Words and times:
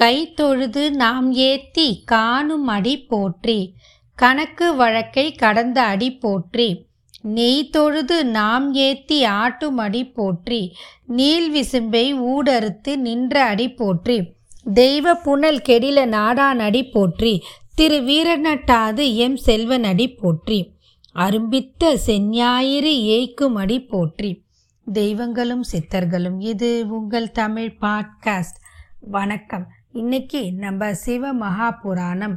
கை 0.00 0.32
தொழுது 0.32 0.92
நாம் 0.92 1.32
ஏத்தி 1.32 2.02
காணும் 2.04 2.66
அடி 2.66 3.04
போற்றி. 3.04 3.74
கணக்கு 4.14 4.76
வழக்கை 4.76 5.32
கடந்த 5.32 5.82
அடி 5.82 6.16
போற்றி. 6.16 6.86
நெய் 7.20 7.68
தொழுது 7.68 8.24
நாம் 8.24 8.74
ஏத்தி 8.74 9.24
ஆட்டும் 9.24 9.76
அடி 9.76 10.02
போற்றி. 10.04 10.60
நீள் 11.06 11.48
விசும்பை 11.54 12.04
ஊடறுத்து 12.14 12.96
நின்ற 12.96 13.44
அடி 13.44 13.68
போற்றி. 13.72 14.32
தெய்வ 14.74 15.14
புனல் 15.14 15.62
கெடில 15.68 16.04
நாடான் 16.06 16.58
அடி 16.58 16.82
போற்றி. 16.84 17.42
திரு 17.74 17.98
வீரநட்டாது 18.02 19.14
எம் 19.14 19.36
செல்வன் 19.36 19.84
அடி 19.84 20.08
போற்றி. 20.08 20.72
அரும்பித்த 21.16 21.98
செஞ்ஞாயிறு 22.06 22.94
ஏய்க்கும் 23.14 23.54
அடி 23.54 23.80
போற்றி. 23.80 24.42
தெய்வங்களும் 24.92 25.64
சித்தர்களும் 25.72 26.38
இது 26.38 26.86
உங்கள் 26.88 27.32
தமிழ் 27.32 27.76
பாட்காஸ்ட். 27.80 28.58
வணக்கம். 29.00 29.66
இன்னைக்கு 29.98 30.40
நம்ம 30.52 30.94
சிவ 30.94 31.30
மகாபுராணம் 31.34 32.34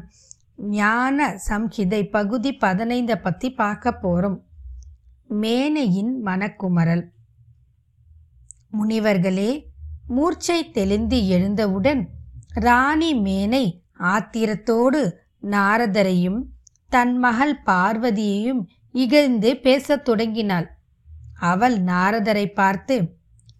ஞான 0.56 1.26
சம்ஹிதை 1.50 2.00
பகுதி 2.10 2.52
பதினைந்தை 2.54 3.16
பற்றி 3.16 3.50
பார்க்க 3.52 3.92
போகிறோம் 3.94 4.38
மேனையின் 5.28 6.14
மனக்குமரல். 6.26 7.04
முனிவர்களே 8.78 9.52
மூர்ச்சை 10.08 10.58
தெளிந்து 10.72 11.28
எழுந்தவுடன் 11.28 12.02
ராணி 12.66 13.12
மேனை 13.22 13.66
ஆத்திரத்தோடு 14.14 15.02
நாரதரையும் 15.42 16.40
தன் 16.90 17.18
மகள் 17.18 17.56
பார்வதியையும் 17.66 18.64
இகழ்ந்து 18.92 19.52
பேசத் 19.58 20.06
தொடங்கினாள். 20.06 20.70
அவள் 21.52 21.78
நாரதரை 21.84 22.48
பார்த்து 22.54 22.98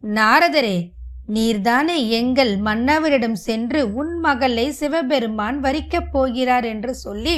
நாரதரே 0.02 0.78
நீர்தானே 1.34 1.98
எங்கள் 2.20 2.54
மன்னவரிடம் 2.60 3.38
சென்று 3.48 3.82
உன் 3.94 4.14
மகளை 4.20 4.66
சிவபெருமான் 4.72 5.58
வரிக்கப் 5.60 6.12
போகிறார் 6.12 6.68
என்று 6.74 6.94
சொல்லி 6.96 7.36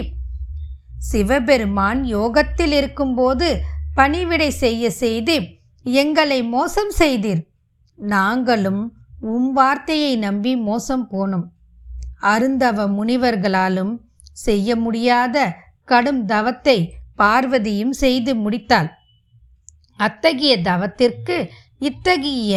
சிவபெருமான் 1.10 2.02
யோகத்தில் 2.16 2.72
இருக்கும்போது 2.72 3.48
பணிவிடை 3.96 4.50
செய்ய 4.64 4.84
செய்து 5.04 5.36
எங்களை 5.86 6.40
மோசம் 6.54 6.94
செய்தீர். 7.00 7.42
நாங்களும் 8.00 8.84
உம் 9.34 9.52
வார்த்தையை 9.52 10.14
நம்பி 10.18 10.54
மோசம் 10.70 11.06
போனோம். 11.12 11.46
அருந்தவ 12.24 12.88
முனிவர்களாலும் 12.98 13.94
செய்ய 14.46 14.76
முடியாத 14.76 15.38
கடும் 15.90 16.22
தவத்தை 16.26 16.78
பார்வதியும் 17.18 17.96
செய்து 18.04 18.32
முடித்தாள். 18.36 18.90
அத்தகைய 20.00 20.54
தவத்திற்கு 20.62 21.38
இத்தகைய 21.80 22.54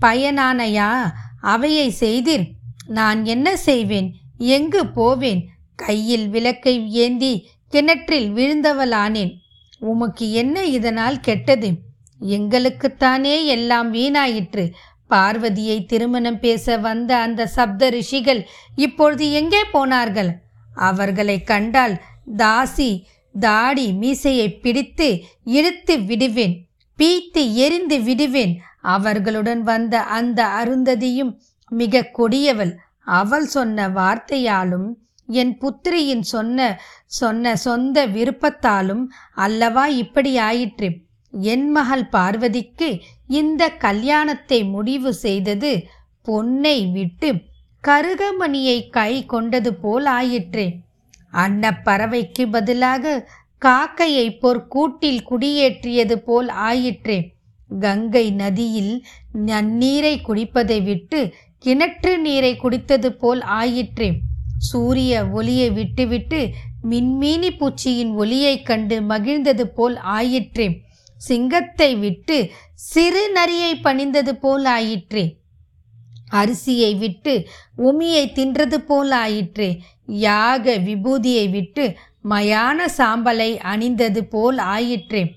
பயனானையா 0.00 1.10
அவையை 1.40 1.94
செய்தீர். 2.00 2.46
நான் 2.86 3.24
என்ன 3.24 3.56
செய்வேன்? 3.56 4.14
எங்கு 4.38 4.86
போவேன்? 4.86 5.48
கையில் 5.74 6.28
விளக்கை 6.28 6.90
ஏந்தி 6.90 7.48
கிணற்றில் 7.68 8.34
விழுந்தவளானேன். 8.34 9.32
உமக்கு 9.78 10.32
என்ன 10.32 10.64
இதனால் 10.64 11.20
கெட்டது? 11.20 11.72
எங்களுக்குத்தானே 12.20 13.44
எல்லாம் 13.44 13.94
வீணாயிற்று. 13.94 14.72
பார்வதியை 15.08 15.84
திருமணம் 15.84 16.40
பேச 16.40 16.76
வந்த 16.76 17.16
அந்த 17.16 17.46
சப்த 17.46 17.88
ரிஷிகள் 17.88 18.48
இப்பொழுது 18.76 19.32
எங்கே 19.32 19.64
போனார்கள்? 19.72 20.30
அவர்களை 20.74 21.42
கண்டால் 21.42 22.02
தாசி 22.36 23.02
தாடி 23.40 23.92
மீசையை 23.92 24.48
பிடித்து 24.54 25.24
இழுத்து 25.44 26.00
விடுவேன். 26.00 26.68
பீத்து 26.98 27.52
எரிந்து 27.54 28.00
விடுவேன். 28.00 28.60
அவர்களுடன் 28.80 29.62
வந்த 29.62 30.02
அந்த 30.02 30.46
அருந்ததியும் 30.46 31.38
மிக 31.68 32.10
கொடியவள். 32.18 32.74
அவள் 33.04 33.46
சொன்ன 33.46 33.88
வார்த்தையாலும் 33.88 34.88
என் 35.26 35.58
புத்திரியின் 35.58 36.22
சொன்ன 36.22 36.80
சொன்ன 37.06 37.56
சொந்த 37.56 38.06
விருப்பத்தாலும் 38.06 39.06
அல்லவா 39.34 39.86
இப்படி 39.86 40.38
ஆயிற்று? 40.38 40.96
என் 41.32 41.70
மகள் 41.70 42.04
பார்வதிக்கு 42.12 43.00
இந்த 43.26 43.68
கல்யாணத்தை 43.68 44.64
முடிவு 44.64 45.14
செய்தது 45.14 45.86
பொன்னை 46.26 46.92
விட்டு 46.92 47.34
கருகமணியை 47.84 48.90
கை 48.90 49.26
கொண்டது 49.26 49.74
போல் 49.74 50.06
ஆயிற்றே. 50.06 50.78
அன்னப்பறவைக்கு 51.32 52.46
பதிலாக 52.50 53.28
காக்கையை 53.62 54.26
பொற்கூட்டில் 54.42 55.20
குடியேற்றியது 55.30 56.16
போல் 56.16 56.48
ஆயிற்றே. 56.48 57.38
கங்கை 57.78 58.30
நதியில் 58.30 59.04
நன்னீரை 59.46 60.20
குடிப்பதை 60.20 60.82
விட்டு 60.82 61.34
கிணற்று 61.58 62.18
நீரை 62.18 62.56
குடித்தது 62.56 63.08
போல் 63.08 63.40
ஆயிற்றே 63.40 64.12
சூரிய 64.58 65.28
ஒளியை 65.28 65.70
விட்டுவிட்டு 65.70 66.50
மின்மீனி 66.90 67.50
பூச்சியின் 67.56 68.12
ஒளியைக் 68.14 68.66
கண்டு 68.66 69.00
மகிழ்ந்தது 69.00 69.62
போல் 69.62 69.96
ஆயிற்றே 69.96 70.82
சிங்கத்தை 71.16 71.96
விட்டு 71.96 72.50
சிறு 72.74 73.32
நரியை 73.32 73.80
பணிந்தது 73.80 74.32
போல் 74.34 74.64
ஆயிற்றே 74.64 75.38
அரிசியை 76.30 76.98
விட்டு 76.98 77.48
உமியை 77.76 78.24
தின்றது 78.32 78.74
போல் 78.74 79.10
ஆயிற்றே 79.10 79.80
யாக 80.06 80.76
விபூதியை 80.76 81.50
விட்டு 81.50 81.96
மயான 82.28 82.86
சாம்பலை 82.98 83.56
அணிந்தது 83.56 84.24
போல் 84.24 84.58
ஆயிற்றேன். 84.58 85.30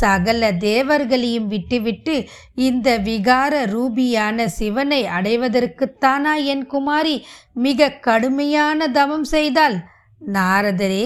சகல 0.00 0.52
தேவர்களையும் 0.52 1.46
விட்டுவிட்டு 1.46 2.14
இந்த 2.54 2.88
விகார 2.98 3.54
ரூபியான 3.66 4.46
சிவனை 4.58 5.00
அடைவதற்குத்தானா 5.18 6.34
என் 6.44 6.66
குமாரி? 6.66 7.16
மிக 7.52 7.90
கடுமையான 8.06 8.88
தவம் 8.88 9.24
செய்தால் 9.24 9.76
நாரதரே 10.26 11.04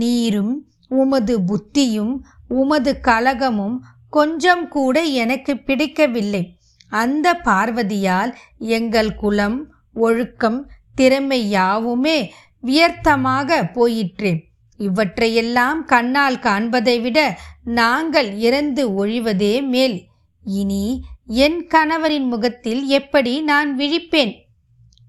நீரும் 0.00 0.54
உமது 0.88 1.34
புத்தியும் 1.40 2.14
உமது 2.48 2.92
கலகமும் 3.02 3.76
கொஞ்சம் 4.10 4.68
கூட 4.68 4.96
எனக்கு 5.22 5.52
பிடிக்கவில்லை. 5.58 6.42
அந்த 6.88 7.28
பார்வதியால் 7.44 8.32
எங்கள் 8.58 9.14
குலம் 9.14 9.58
ஒழுக்கம் 9.94 10.60
திறமை 10.94 11.40
யாவுமே 11.50 12.18
வியர்த்தமாக 12.62 13.58
போயிற்று. 13.72 14.32
இவற்றையெல்லாம் 14.78 15.84
கண்ணால் 15.84 16.38
காண்பதை 16.38 17.00
விட 17.00 17.18
நாங்கள் 17.64 18.30
இறந்து 18.38 19.06
ஒழிவதே 19.06 19.54
மேல். 19.66 19.98
இனி 20.44 21.04
என் 21.26 21.66
கணவரின் 21.74 22.26
முகத்தில் 22.26 22.86
எப்படி 22.86 23.40
நான் 23.40 23.76
விழிப்பேன்? 23.76 24.32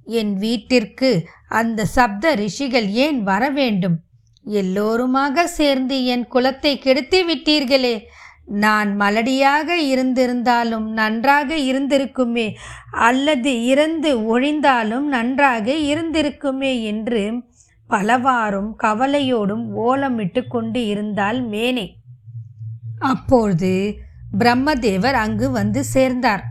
என் 0.08 0.34
வீட்டிற்கு 0.34 1.28
அந்த 1.50 1.86
சப்த 1.86 2.34
ரிஷிகள் 2.34 2.90
ஏன் 2.90 3.24
வர 3.24 3.50
வேண்டும் 3.50 3.98
எல்லோருமாக 4.46 5.48
சேர்ந்து 5.48 6.06
என் 6.06 6.28
குலத்தை 6.34 6.74
கெடுத்து 6.78 7.20
விட்டீர்களே. 7.26 7.96
நான் 8.46 9.00
மலடியாக 9.00 9.76
இருந்திருந்தாலும் 9.94 10.88
நன்றாக 10.92 11.56
இருந்திருக்குமே. 11.56 12.47
அல்லது 12.92 13.66
இறந்து 13.66 14.40
ஒழிந்தாலும் 14.40 15.08
நன்றாக 15.16 15.72
இருந்திருக்குமே 15.72 16.84
என்று 16.84 17.24
பலவாறும் 17.90 18.72
கவலையோடும் 18.84 19.66
ஓலமிட்டு 19.85 20.47
கொண்டு 20.47 20.85
இருந்தால் 20.85 21.40
மேனே. 21.50 21.85
அப்பொழுது 23.00 23.73
பிரம்மதேவர் 24.40 25.18
அங்கு 25.23 25.47
வந்து 25.51 25.84
சேர்ந்தார். 25.84 26.44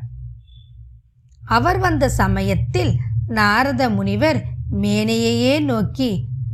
அவர் 1.43 1.79
வந்த 1.79 2.05
சமயத்தில் 2.09 2.93
நாரத 3.29 3.83
முனிவர் 3.91 4.41
மேனையையே 4.81 5.55
நோக்கி 5.61 6.11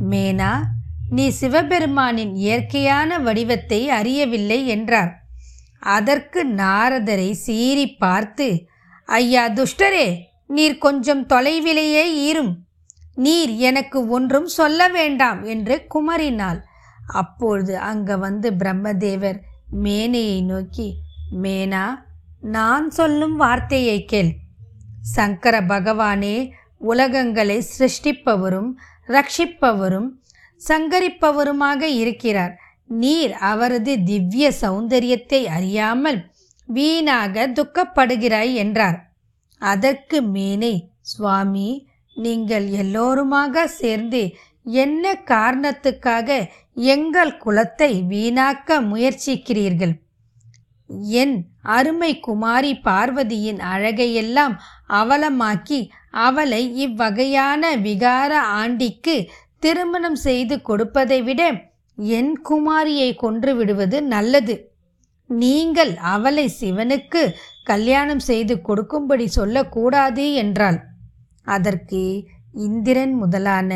மேனா 0.09 0.51
நீ 1.09 1.25
சிவபெருமானின் 1.29 2.33
இயற்கையான 2.35 3.19
வடிவத்தை 3.19 3.89
அறியவில்லை 3.89 4.59
என்றார். 4.67 5.11
அதற்கு 5.79 6.41
நாரதரை 6.55 7.31
சீறி 7.45 7.87
பார்த்து 7.95 8.47
ஐயா 9.05 9.43
துஷ்டரே 9.49 10.07
நீர் 10.47 10.77
கொஞ்சம் 10.77 11.23
தொலைவிலேயே 11.27 12.03
ஈரும் 12.27 12.51
நீர் 13.23 13.53
எனக்கு 13.69 13.99
ஒன்றும் 14.07 14.49
சொல்ல 14.57 14.81
வேண்டாம் 14.89 15.39
என்று 15.53 15.75
குமரினாள். 15.93 16.59
அப்பொழுது 17.19 17.73
அங்கே 17.89 18.15
வந்து 18.25 18.47
பிரம்மதேவர் 18.61 19.39
மேனையை 19.85 20.39
நோக்கி 20.51 20.87
மேனா 21.43 21.83
நான் 22.55 22.87
சொல்லும் 22.89 23.35
வார்த்தையை 23.35 23.99
கேள். 24.05 24.31
சங்கர 25.15 25.55
பகவானே 25.73 26.37
உலகங்களை 26.91 27.57
சிருஷ்டிப்பவரும் 27.73 28.71
ரட்சிப்பவரும் 29.09 30.09
சங்கரிப்பவருமாக 30.61 31.81
இருக்கிறார். 32.01 32.53
நீர் 33.01 33.33
அவரது 33.51 33.93
திவ்ய 34.03 34.45
சௌந்தரியத்தை 34.61 35.41
அறியாமல் 35.57 36.19
வீணாக 36.67 37.45
துக்கப்படுகிறாய் 37.57 38.53
என்றார். 38.63 38.97
அதற்கு 39.61 40.17
மேனை 40.33 40.75
சுவாமி 41.11 41.69
நீங்கள் 42.23 42.65
எல்லோருமாக 42.81 43.65
சேர்ந்து 43.81 44.21
என்ன 44.83 45.13
காரணத்துக்காக 45.31 46.29
எங்கள் 46.93 47.33
குலத்தை 47.43 47.91
வீணாக்க 48.11 48.79
முயற்சிக்கிறீர்கள்? 48.91 49.93
என் 51.21 51.35
அருமை 51.75 52.11
குமாரி 52.19 52.71
பார்வதியின் 52.87 53.59
அழகையெல்லாம் 53.73 54.55
அவலமாக்கி 54.99 55.79
அவளை 56.25 56.61
இவ்வகையான 56.85 57.63
விகார 57.85 58.31
ஆண்டிக்கு 58.61 59.15
திருமணம் 59.59 60.19
செய்து 60.27 60.55
கொடுப்பதை 60.61 61.19
விட 61.21 61.41
என் 62.17 62.33
குமாரியை 62.49 63.09
கொன்று 63.15 63.51
விடுவது 63.55 63.97
நல்லது. 64.13 64.55
நீங்கள் 65.29 65.91
அவளை 66.13 66.45
சிவனுக்கு 66.59 67.21
கல்யாணம் 67.63 68.23
செய்து 68.29 68.53
கொடுக்கும்படி 68.61 69.27
சொல்லக்கூடாது 69.39 70.25
என்றாள். 70.43 70.79
அதற்கு 71.47 72.01
இந்திரன் 72.53 73.13
முதலான 73.13 73.71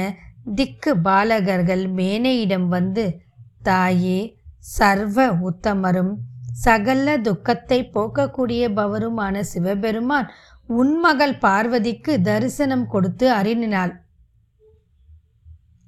திக்கு 0.56 0.92
பாலகர்கள் 0.96 1.84
மேனையிடம் 1.90 2.68
வந்து 2.68 3.06
தாயே 3.64 4.20
சர்வ 4.60 5.28
உத்தமரும் 5.32 6.14
சகல 6.64 7.18
துக்கத்தை 7.18 7.90
போக்கக்கூடிய 7.94 8.64
பவருமான 8.74 9.42
சிவபெருமான் 9.44 10.30
உன்மகள் 10.70 11.36
பார்வதிக்கு 11.38 12.22
தரிசனம் 12.22 12.86
கொடுத்து 12.88 13.32
அறிணினாள் 13.32 13.94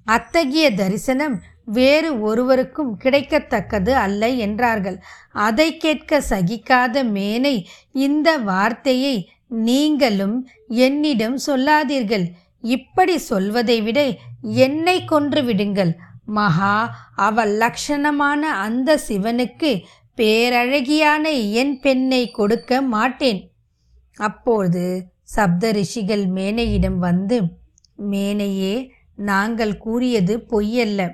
அத்தகைய 0.07 0.71
தரிசனம் 0.71 1.35
வேறு 1.65 2.09
ஒருவருக்கும் 2.19 2.97
கிடைக்கத்தக்கது 2.97 3.91
அல்ல 3.95 4.27
என்றார்கள். 4.27 4.97
அதை 5.31 5.77
கேட்க 5.77 6.19
சகிக்காத 6.29 7.03
மேனை 7.03 7.55
இந்த 7.91 8.37
வார்த்தையை 8.37 9.15
நீங்களும் 9.47 10.47
என்னிடம் 10.67 11.37
சொல்லாதீர்கள். 11.37 12.31
இப்படி 12.61 13.17
சொல்வதை 13.17 13.81
விட 13.81 14.17
என்னை 14.41 15.05
கொன்று 15.05 15.43
விடுங்கள். 15.43 15.97
மகா 16.25 16.95
அவள் 17.15 17.57
லட்சணமான 17.57 18.39
அந்த 18.39 18.99
சிவனுக்கு 19.07 19.81
பேரழகியான 20.17 21.51
என் 21.51 21.79
பெண்ணை 21.79 22.31
கொடுக்க 22.31 22.81
மாட்டேன். 22.81 23.51
அப்போது 24.15 25.05
சப்த 25.23 25.71
ரிஷிகள் 25.71 26.25
மேனையிடம் 26.27 26.97
வந்து 26.97 27.41
மேனையே 28.09 28.89
நாங்கள் 29.15 29.77
கூறியது 29.77 30.45
பொய்யல்ல. 30.49 31.11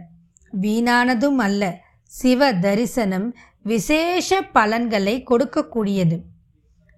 வீணானதும் 0.61 1.35
அல்ல. 1.35 1.81
சிவ 2.05 2.53
தரிசனம் 2.53 3.35
விசேஷ 3.63 4.41
பலன்களை 4.41 5.23
கொடுக்கக்கூடியது. 5.29 6.17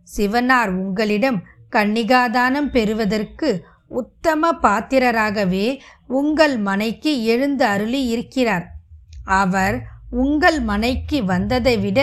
சிவனார் 0.07 0.71
உங்களிடம் 0.83 1.39
கன்னிகாதானம் 1.71 2.69
பெறுவதற்கு 2.75 3.49
உத்தம 3.91 4.51
பாத்திரராகவே 4.63 5.65
உங்கள் 6.19 6.55
மனைக்கு 6.67 7.11
எழுந்து 7.23 7.63
அருளி 7.65 8.01
இருக்கிறார். 8.07 8.65
அவர் 9.41 9.75
உங்கள் 10.23 10.59
மனைக்கு 10.61 11.17
வந்ததை 11.25 11.75
விட 11.77 11.99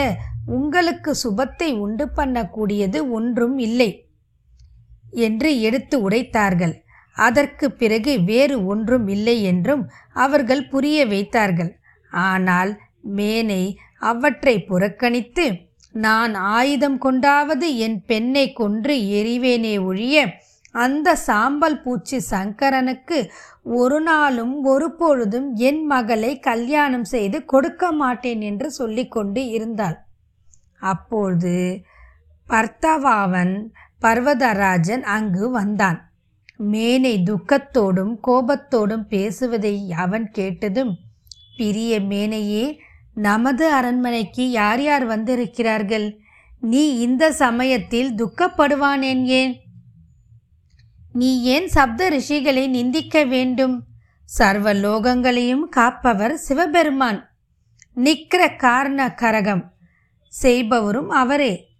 உங்களுக்கு 0.56 1.10
சுபத்தை 1.22 1.68
உண்டு 1.78 2.04
பண்ணக்கூடியது 2.16 2.98
ஒன்றும் 3.08 3.58
இல்லை 3.58 3.90
என்று 5.26 5.50
எடுத்து 5.60 5.96
உடைத்தார்கள். 6.06 6.74
அதற்கு 7.16 7.66
பிறகு 7.80 8.12
வேறு 8.22 8.56
ஒன்றும் 8.64 9.06
இல்லை 9.08 9.36
என்றும் 9.42 9.82
அவர்கள் 10.24 10.64
புரிய 10.68 10.98
வைத்தார்கள். 11.06 11.72
ஆனால் 12.10 12.72
மேனை 13.16 13.62
அவற்றை 14.10 14.54
புறக்கணித்து 14.70 15.44
நான் 15.92 16.34
ஆயுதம் 16.34 16.98
கொண்டாவது 16.98 17.76
என் 17.76 18.04
பெண்ணை 18.06 18.52
கொன்று 18.52 18.94
எறிவேனே 18.94 19.84
ஒழிய 19.84 20.26
அந்த 20.70 21.16
சாம்பல் 21.16 21.82
பூச்சி 21.82 22.20
சங்கரனுக்கு 22.30 23.30
ஒரு 23.62 24.00
நாளும் 24.00 24.64
ஒரு 24.64 24.94
பொழுதும் 24.94 25.54
என் 25.54 25.84
மகளை 25.84 26.38
கல்யாணம் 26.38 27.04
செய்து 27.04 27.44
கொடுக்க 27.44 27.92
மாட்டேன் 27.92 28.40
என்று 28.40 28.70
சொல்லிக்கொண்டு 28.70 29.46
இருந்தாள். 29.46 29.98
அப்பொழுது 30.78 31.82
பர்த்தவாவன் 32.48 33.66
பர்வதராஜன் 34.00 35.02
அங்கு 35.02 35.50
வந்தான். 35.50 36.12
மேனை 36.58 37.14
துக்கத்தோடும் 37.30 38.14
கோபத்தோடும் 38.26 39.06
பேசுவதை 39.08 39.92
அவன் 39.92 40.30
கேட்டதும் 40.30 40.98
பிரிய 41.56 42.00
மேனையே 42.00 42.78
நமது 43.14 43.72
அரண்மனைக்கு 43.72 44.50
யார் 44.50 44.82
யார் 44.82 45.04
வந்திருக்கிறார்கள்? 45.04 46.18
நீ 46.60 46.98
இந்த 46.98 47.32
சமயத்தில் 47.32 48.14
துக்கப்படுவானேன் 48.14 49.24
ஏன்? 49.24 49.60
நீ 51.12 51.42
ஏன் 51.42 51.68
சப்த 51.68 52.10
ரிஷிகளை 52.10 52.68
நிந்திக்க 52.68 53.24
வேண்டும்? 53.24 53.84
சர்வ 54.24 54.74
லோகங்களையும் 54.74 55.68
காப்பவர் 55.68 56.36
சிவபெருமான். 56.36 57.30
நிற்கிற 57.94 58.48
காரண 58.48 59.14
கரகம் 59.20 59.72
செய்பவரும் 60.28 61.08
அவரே. 61.08 61.70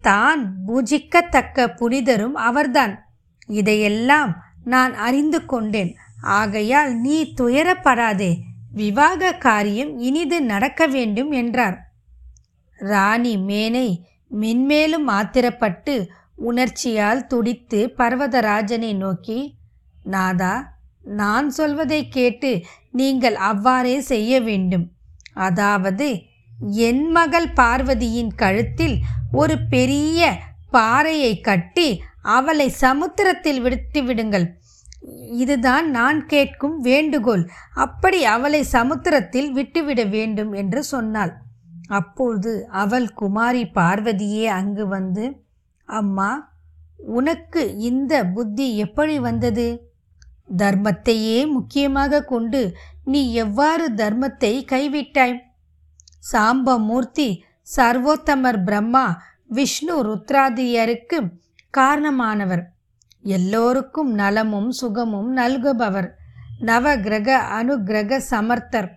தான் 0.00 0.56
பூஜிக்கத்தக்க 0.66 1.68
புனிதரும் 1.68 2.34
அவர்தான். 2.34 3.04
இதையெல்லாம் 3.46 4.42
நான் 4.64 4.94
அறிந்து 4.94 5.46
கொண்டேன். 5.46 5.96
ஆகையால் 6.22 6.94
நீ 6.94 7.34
துயரப்படாதே. 7.40 8.40
விவாக 8.70 9.32
காரியம் 9.32 9.98
இனிது 9.98 10.42
நடக்க 10.42 10.86
வேண்டும் 10.86 11.30
என்றார். 11.30 11.76
ராணி 12.78 13.36
மேனை 13.36 13.88
மென்மேலும் 14.30 15.08
ஆத்திரப்பட்டு 15.08 16.06
உணர்ச்சியால் 16.34 17.26
துடித்து 17.26 17.94
பர்வதராஜனை 17.98 18.92
நோக்கி 18.94 19.58
நாதா 20.04 20.54
நான் 21.02 21.50
சொல்வதை 21.50 22.08
கேட்டு 22.08 22.50
நீங்கள் 22.90 23.34
அவ்வாறே 23.34 24.00
செய்ய 24.00 24.40
வேண்டும். 24.40 24.86
அதாவது 25.32 26.08
என் 26.72 27.04
மகள் 27.10 27.48
பார்வதியின் 27.52 28.32
கழுத்தில் 28.34 28.96
ஒரு 29.32 29.56
பெரிய 29.68 30.30
பாறையை 30.70 31.40
கட்டி 31.40 31.88
அவளை 32.22 32.68
சமுத்திரத்தில் 32.68 33.60
விடுத்து 33.60 34.02
விடுங்கள். 34.02 34.46
இதுதான் 35.32 35.90
நான் 35.90 36.26
கேட்கும் 36.26 36.80
வேண்டுகோள். 36.80 37.48
அப்படி 37.74 38.24
அவளை 38.24 38.62
சமுத்திரத்தில் 38.62 39.52
விட்டுவிட 39.52 40.04
வேண்டும் 40.04 40.52
என்று 40.52 40.82
சொன்னாள். 40.84 41.32
அப்பொழுது 41.88 42.68
அவள் 42.70 43.12
குமாரி 43.12 43.64
பார்வதியே 43.64 44.44
அங்கு 44.46 44.88
வந்து 44.88 45.44
அம்மா 45.84 46.30
உனக்கு 46.96 47.76
இந்த 47.76 48.24
புத்தி 48.26 48.76
எப்படி 48.76 49.18
வந்தது? 49.18 49.88
தர்மத்தையே 50.56 51.38
முக்கியமாக 51.52 52.24
கொண்டு 52.24 52.76
நீ 53.04 53.32
எவ்வாறு 53.34 53.92
தர்மத்தை 53.92 54.52
கைவிட்டாய்? 54.72 55.36
சாம்பமூர்த்தி 56.32 57.28
சர்வோத்தமர் 57.76 58.64
பிரம்மா 58.64 59.22
விஷ்ணு 59.46 59.94
ருத்ராதியருக்கு 60.04 61.18
காரணமானவர். 61.78 62.62
எல்லோருக்கும் 63.22 64.12
நலமும் 64.12 64.70
சுகமும் 64.70 65.36
நல்குபவர். 65.36 66.08
நவகிரக 66.60 67.38
அனுகிரக 67.60 68.20
சமர்த்தர். 68.30 68.88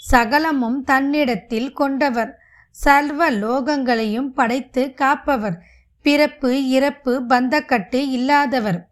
சகலமும் 0.00 0.84
தன்னிடத்தில் 0.84 1.72
கொண்டவர். 1.72 2.38
சர்வ 2.70 3.30
லோகங்களையும் 3.30 4.32
படைத்து 4.34 4.94
காப்பவர். 4.94 5.62
பிறப்பு 6.02 6.68
இறப்பு 6.68 7.24
பந்தக்கட்டு 7.28 7.94
இல்லாதவர். 7.94 8.88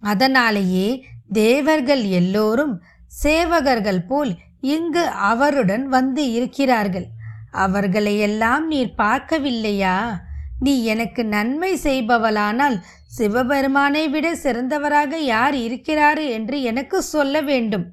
அதனாலேயே 0.00 1.04
தேவர்கள் 1.32 2.02
எல்லோரும் 2.02 2.82
சேவகர்கள் 3.22 4.06
போல் 4.06 4.36
இங்கு 4.60 5.06
அவருடன் 5.06 5.88
வந்து 5.88 6.32
இருக்கிறார்கள். 6.32 7.06
அவர்களையெல்லாம் 7.50 8.66
நீர் 8.66 8.94
பார்க்கவில்லையா? 8.98 10.10
நீ 10.58 10.84
எனக்கு 10.84 11.24
நன்மை 11.24 11.76
செய்பவளானால் 11.82 12.80
சிவபெருமானை 13.10 14.08
விட 14.08 14.26
சிறந்தவராக 14.34 15.16
யார் 15.16 15.54
இருக்கிறார் 15.54 16.18
என்று 16.18 16.62
எனக்கு 16.62 17.02
சொல்ல 17.02 17.40
வேண்டும். 17.40 17.86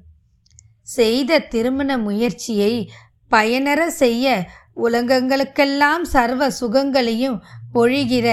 செய்த 0.88 1.38
திருமண 1.38 1.98
முயற்சியை 1.98 2.90
பயனர 3.28 3.90
செய்ய 3.90 4.46
உலகங்களுக்கெல்லாம் 4.76 6.02
சர்வ 6.02 6.50
சுகங்களையும் 6.50 7.38
பொழிகிற 7.74 8.26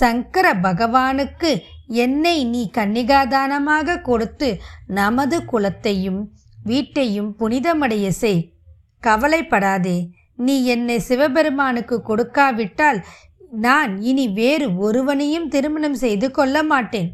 சங்கர 0.00 0.46
பகவானுக்கு 0.54 1.50
என்னை 1.86 2.44
நீ 2.44 2.70
கன்னிகாதானமாக 2.76 4.00
கொடுத்து 4.00 4.48
நமது 4.86 5.44
குலத்தையும் 5.44 6.20
வீட்டையும் 6.64 7.30
புனிதமடைய 7.38 8.08
செய். 8.08 8.42
கவலைப்படாதே. 9.02 9.98
நீ 10.36 10.64
என்னை 10.64 10.98
சிவபெருமானுக்கு 10.98 11.96
கொடுக்காவிட்டால் 12.08 13.00
நான் 13.50 14.00
இனி 14.00 14.28
வேறு 14.28 14.76
ஒருவனையும் 14.76 15.48
திருமணம் 15.48 15.94
செய்து 15.94 16.30
கொள்ள 16.30 16.62
மாட்டேன். 16.62 17.10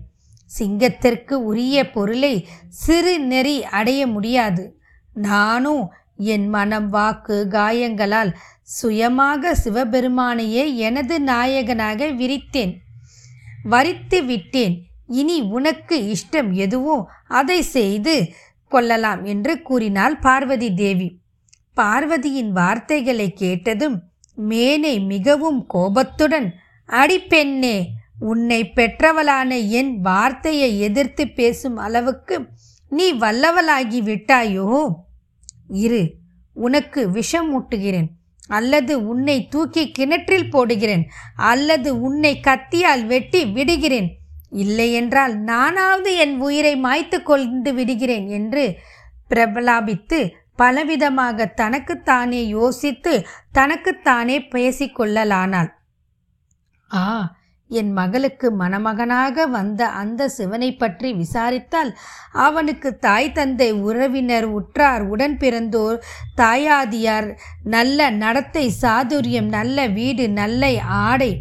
சிங்கத்திற்கு 0.59 1.33
உரிய 1.33 1.91
பொருளை 1.91 2.49
சிறு 2.69 3.21
நெறி 3.21 3.65
அடைய 3.65 4.07
முடியாது. 4.07 4.77
நானும் 5.15 5.93
என் 6.17 6.49
மனம் 6.49 6.89
வாக்கு 6.89 7.49
காயங்களால் 7.51 8.37
சுயமாக 8.63 9.57
சிவபெருமானையே 9.65 10.75
எனது 10.75 11.21
நாயகனாக 11.21 12.07
விரித்தேன். 12.07 12.75
வரித்து 13.63 14.25
விட்டேன். 14.25 14.83
இனி 15.07 15.41
உனக்கு 15.41 16.15
இஷ்டம் 16.15 16.53
எதுவோ 16.53 17.09
அதை 17.29 17.63
செய்து 17.63 18.33
கொள்ளலாம் 18.69 19.25
என்று 19.25 19.63
கூறினாள் 19.63 20.19
பார்வதி 20.19 20.75
தேவி. 20.75 21.21
பார்வதியின் 21.75 22.53
வார்த்தைகளை 22.53 23.33
கேட்டதும் 23.33 24.03
மேனை 24.37 25.07
மிகவும் 25.07 25.67
கோபத்துடன் 25.67 26.55
அடிப்பெண்ணே 26.89 27.87
உன்னை 28.19 28.73
பெற்றவளான 28.77 29.69
என் 29.69 30.01
வார்த்தையை 30.01 30.81
எதிர்த்து 30.81 31.29
பேசும் 31.29 31.77
அளவுக்கு 31.77 32.49
நீ 32.89 33.15
வல்லவளாகி 33.15 34.01
விட்டாயோ? 34.03 34.93
இரு 35.69 36.15
உனக்கு 36.53 37.11
விஷம் 37.11 37.49
ஊட்டுகிறேன். 37.55 38.07
அல்லது 38.49 39.09
உன்னை 39.09 39.49
தூக்கி 39.49 39.91
கிணற்றில் 39.91 40.53
போடுகிறேன். 40.53 41.03
அல்லது 41.37 42.01
உன்னை 42.01 42.41
கத்தியால் 42.45 43.07
வெட்டி 43.07 43.45
விடுகிறேன். 43.45 44.19
இல்லையென்றால் 44.51 45.37
நானாவது 45.39 46.17
என் 46.17 46.41
உயிரை 46.41 46.75
மாய்த்து 46.77 47.23
கொண்டு 47.23 47.75
விடுகிறேன் 47.75 48.29
என்று 48.29 48.79
பிரபலாபித்து 49.31 50.31
பலவிதமாக 50.59 51.47
தனக்குத்தானே 51.55 52.43
யோசித்து 52.49 53.15
தனக்குத்தானே 53.53 54.37
பேசிக்கொள்ளலானாள். 54.55 55.71
ஆ 56.91 57.03
என் 57.71 57.93
மகளுக்கு 57.93 58.49
மணமகனாக 58.53 59.47
வந்த 59.47 59.83
அந்த 59.93 60.29
சிவனை 60.29 60.69
பற்றி 60.73 61.09
விசாரித்தால் 61.13 61.91
அவனுக்கு 62.33 62.91
தாய் 62.99 63.33
தந்தை 63.33 63.73
உறவினர் 63.81 64.47
உற்றார் 64.49 65.03
உடன் 65.03 65.37
பிறந்தோர் 65.37 65.99
தாயாதியார் 66.37 67.29
நல்ல 67.65 68.11
நடத்தை 68.17 68.67
சாதுரியம் 68.83 69.49
நல்ல 69.49 69.89
வீடு 69.89 70.27
நல்ல 70.33 70.71
ஆடை 70.83 71.33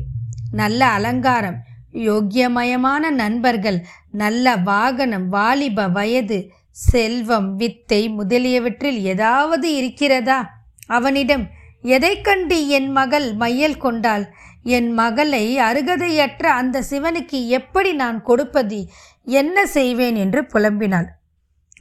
நல்ல 0.51 0.81
அலங்காரம் 0.89 1.59
யோக்கியமயமான 1.99 3.09
நண்பர்கள் 3.15 3.79
நல்ல 4.11 4.55
வாகனம் 4.63 5.27
வாலிப 5.29 5.87
வயது 5.87 6.39
செல்வம் 6.75 7.55
வித்தை 7.55 8.09
முதலியவற்றில் 8.09 8.99
ஏதாவது 9.01 9.75
இருக்கிறதா? 9.75 10.39
அவனிடம் 10.87 11.45
எதை 11.81 12.21
கண்டு 12.21 12.67
என் 12.67 12.89
மகள் 12.91 13.33
மையல் 13.33 13.77
கொண்டாள்? 13.77 14.25
என் 14.63 14.91
மகளை 14.91 15.57
அருகதையற்ற 15.59 16.45
அந்த 16.51 16.83
சிவனுக்கு 16.89 17.47
எப்படி 17.47 17.93
நான் 17.93 18.21
கொடுப்பது? 18.21 18.79
என்ன 19.23 19.65
செய்வேன்? 19.65 20.15
என்று 20.15 20.41
புலம்பினாள். 20.53 21.07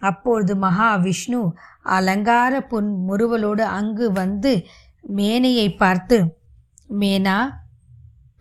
அப்பொழுது 0.01 0.55
மகாவிஷ்ணு 0.57 1.41
அலங்கார 1.83 2.61
பொன் 2.61 2.91
முறுவலோடு 3.09 3.65
அங்கு 3.79 4.13
வந்து 4.13 4.53
மேனையை 5.03 5.69
பார்த்து 5.75 6.19
மேனா 7.01 7.39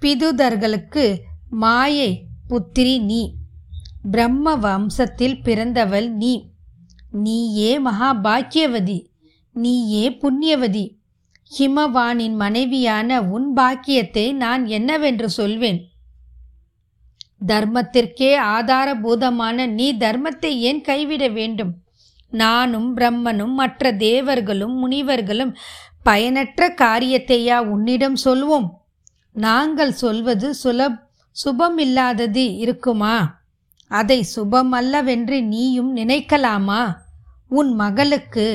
பிதுதர்களுக்கு 0.02 1.06
மாயை 1.50 2.28
புத்திரி 2.50 2.96
நீ 3.04 3.22
பிரம்ம 4.12 4.58
வம்சத்தில் 4.58 5.44
பிறந்தவள் 5.44 6.10
நீ. 6.10 6.50
நீயே 7.12 7.80
மகாபாக்கியவதி. 7.80 9.06
நீயே 9.54 10.10
புண்ணியவதி. 10.10 10.96
ஹிமவானின் 11.60 12.36
மனைவியான 12.36 13.22
உன் 13.22 13.54
பாக்கியத்தை 13.54 14.34
நான் 14.34 14.66
என்னவென்று 14.66 15.30
சொல்வேன்? 15.30 15.90
தர்மத்திற்கே 17.48 18.38
ஆதாரபூதமான 18.38 19.68
நீ 19.68 19.94
தர்மத்தை 19.94 20.46
ஏன் 20.46 20.82
கைவிட 20.82 21.28
வேண்டும்? 21.28 21.74
நானும் 22.30 22.98
பிரம்மனும் 22.98 23.54
மற்ற 23.54 23.92
தேவர்களும் 23.92 24.78
முனிவர்களும் 24.78 25.56
பயனற்ற 26.04 26.70
காரியத்தையா 26.70 27.60
உன்னிடம் 27.62 28.16
சொல்வோம்? 28.26 28.70
நாங்கள் 29.34 29.92
சொல்வது 29.92 30.54
சுலப் 30.54 31.08
சுபமில்லாதது 31.46 32.58
இருக்குமா? 32.58 33.42
அதை 34.00 34.20
சுபமல்லவென்று 34.36 35.38
நீயும் 35.44 35.92
நினைக்கலாமா? 35.98 36.82
உன் 37.48 37.72
மகளுக்கு 37.74 38.46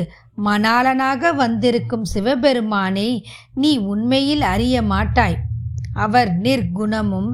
மணாளனாக 0.44 1.34
வந்திருக்கும் 1.34 2.04
சிவபெருமானை 2.04 3.26
நீ 3.54 3.76
உண்மையில் 3.76 4.42
அறிய 4.54 4.82
மாட்டாய். 4.82 5.38
அவர் 5.94 6.30
நிர்குணமும் 6.42 7.30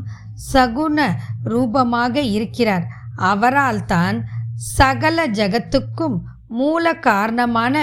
சகுண 0.53 0.99
ரூபமாக 1.45 2.21
இருக்கிறார். 2.21 2.87
அவரால் 3.17 3.85
தான் 3.85 4.19
சகல 4.55 5.27
ஜகத்துக்கும் 5.29 6.19
மூல 6.49 6.95
காரணமான 7.09 7.75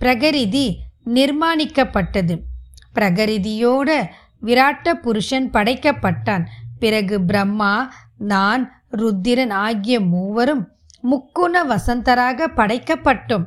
பிரகரிதி 0.00 0.66
நிர்மாணிக்கப்பட்டது. 1.14 2.36
பிரகரிதியோட 2.94 3.90
விராட்ட 4.40 4.94
புருஷன் 4.94 5.50
படைக்கப்பட்டான். 5.50 6.46
பிறகு 6.78 7.16
பிரம்மா 7.24 7.74
நான் 8.18 8.82
ருத்திரன் 8.90 9.50
ஆகிய 9.50 10.00
மூவரும் 10.00 10.68
முக்குண 11.10 11.62
வசந்தராக 11.68 12.48
படைக்கப்பட்டோம். 12.56 13.44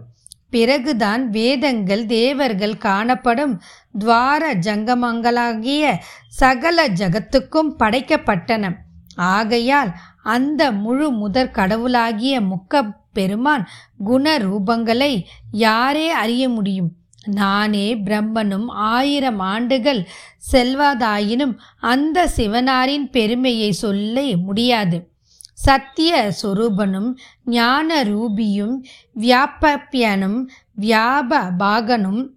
பிறகுதான் 0.49 1.29
வேதங்கள் 1.29 2.05
தேவர்கள் 2.05 2.77
காணப்படும் 2.77 3.61
துவார 3.99 4.53
ஜங்கமங்களாகிய 4.53 5.95
சகல 6.27 6.88
ஜகத்துக்கும் 6.88 7.75
படைக்கப்பட்டன. 7.79 8.73
ஆகையால் 9.15 9.93
அந்த 10.23 10.71
முழு 10.71 11.11
முதற் 11.11 11.53
கடவுளாகிய 11.53 12.41
முக்க 12.41 12.91
பெருமான் 13.13 13.67
குண 14.03 14.38
ரூபங்களை 14.38 15.23
யாரே 15.51 16.09
அறிய 16.09 16.49
முடியும்? 16.49 16.91
நானே 17.29 17.95
பிரம்மனும் 17.95 18.65
ஆயிரம் 18.67 19.39
ஆண்டுகள் 19.39 20.07
செல்வதாயினும் 20.51 21.57
அந்த 21.79 22.29
சிவனாரின் 22.38 23.09
பெருமையை 23.12 23.71
சொல்ல 23.71 24.21
முடியாது. 24.38 25.12
சத்திய 25.53 26.31
சொரூபனும் 26.41 27.13
ஞான 27.45 28.03
ரூபியும் 28.03 28.75
வியாபப்பியனும் 29.19 30.45
வியாப 30.81 31.41
பாகனும் 31.59 32.27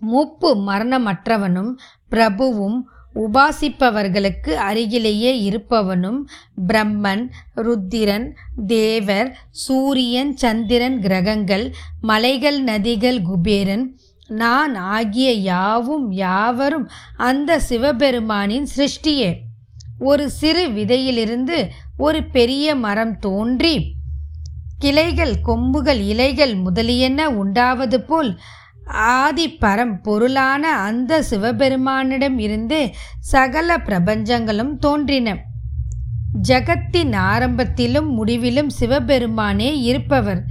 மூப்பு 0.00 0.56
மரணமற்றவனும் 0.56 1.74
பிரபுவும் 2.10 2.80
உபாசிப்பவர்களுக்கு 3.14 4.50
அருகிலேயே 4.50 5.50
இருப்பவனும் 5.50 6.20
பிரம்மன் 6.68 7.28
ருத்திரன் 7.56 8.32
தேவர் 8.66 9.36
சூரியன் 9.50 10.36
சந்திரன் 10.36 11.00
கிரகங்கள் 11.00 11.72
மலைகள் 12.00 12.64
நதிகள் 12.64 13.22
குபேரன் 13.22 13.98
நான் 14.32 14.74
ஆகிய 14.74 15.32
யாவும் 15.32 16.12
யாவரும் 16.12 16.90
அந்த 17.16 17.60
சிவபெருமானின் 17.68 18.66
சிருஷ்டியே. 18.76 19.38
ஒரு 19.98 20.30
சிறு 20.30 20.68
விதையிலிருந்து 20.68 21.68
ஒரு 21.96 22.24
பெரிய 22.24 22.74
மரம் 22.74 23.18
தோன்றி 23.18 23.94
கிளைகள் 24.78 25.40
கொம்புகள் 25.40 26.00
இலைகள் 26.00 26.54
முதலியன 26.54 27.28
உண்டாவது 27.30 28.00
போல் 28.00 28.40
ஆதி 28.86 29.56
பரம் 29.60 30.02
பொருளான 30.02 30.76
அந்த 30.76 31.22
சிவபெருமானிடம் 31.30 32.38
இருந்து 32.38 32.90
சகல 33.20 33.76
பிரபஞ்சங்களும் 33.76 34.76
தோன்றின. 34.76 35.36
ஜகத்தின் 36.48 37.14
ஆரம்பத்திலும் 37.14 38.08
முடிவிலும் 38.08 38.70
சிவபெருமானே 38.70 39.80
இருப்பவர். 39.80 40.44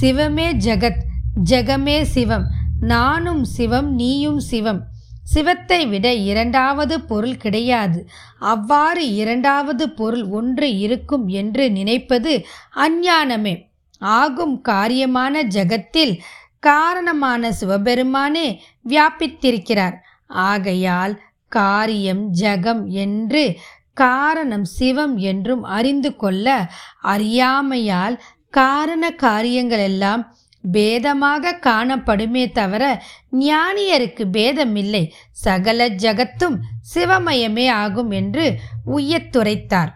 சிவமே 0.00 0.48
ஜகத் 0.64 1.06
ஜெகமே 1.50 2.02
சிவம். 2.02 2.57
நானும் 2.80 3.44
சிவம் 3.44 3.94
நீயும் 3.94 4.40
சிவம். 4.40 4.80
சிவத்தை 5.22 5.86
விட 5.86 6.12
இரண்டாவது 6.12 7.00
பொருள் 7.00 7.36
கிடையாது. 7.36 8.08
அவ்வாறு 8.38 9.14
இரண்டாவது 9.14 9.90
பொருள் 9.90 10.24
ஒன்று 10.24 10.78
இருக்கும் 10.78 11.26
என்று 11.26 11.70
நினைப்பது 11.70 12.44
அஞ்ஞானமே. 12.76 13.54
ஆகும் 13.98 14.62
காரியமான 14.68 15.42
ஜகத்தில் 15.42 16.20
காரணமான 16.58 17.52
சிவபெருமானே 17.60 18.60
வியாபித்திருக்கிறார். 18.88 19.96
ஆகையால் 20.26 21.20
காரியம் 21.48 22.30
ஜகம் 22.30 22.86
என்று 22.86 23.56
காரணம் 23.92 24.64
சிவம் 24.64 25.16
என்றும் 25.16 25.62
அறிந்து 25.62 26.16
கொள்ள 26.16 26.68
அறியாமையால் 27.00 28.22
காரண 28.50 29.10
காரியங்களெல்லாம் 29.10 30.22
பேதமாக 30.72 31.52
காணப்படுமே 31.60 32.52
தவிர 32.52 33.02
ஞானியருக்கு 33.32 34.24
பேதமில்லை. 34.32 35.12
சகல 35.30 35.88
ஜகத்தும் 35.88 36.58
சிவமயமே 36.94 37.68
ஆகும் 37.68 38.10
என்று 38.10 38.58
உய்யத்துரைத்தார் 38.86 39.92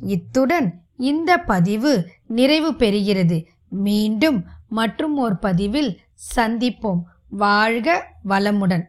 இத்துடன் 0.00 0.80
இந்த 0.96 1.38
பதிவு 1.38 2.10
நிறைவு 2.26 2.72
பெறுகிறது. 2.72 3.44
மீண்டும் 3.68 4.44
மற்றும் 4.68 5.16
ஒரு 5.16 5.38
பதிவில் 5.38 6.00
சந்திப்போம். 6.36 7.02
வாழ்க 7.28 8.06
வளமுடன். 8.28 8.84